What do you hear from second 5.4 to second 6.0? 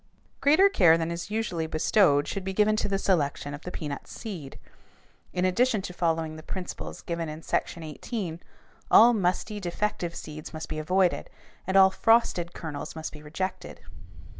addition to